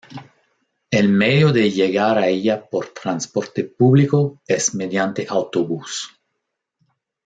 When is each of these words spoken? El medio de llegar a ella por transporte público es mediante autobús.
El 0.89 1.09
medio 1.09 1.53
de 1.53 1.69
llegar 1.69 2.17
a 2.17 2.27
ella 2.27 2.67
por 2.71 2.87
transporte 2.87 3.65
público 3.65 4.41
es 4.47 4.73
mediante 4.73 5.27
autobús. 5.29 6.09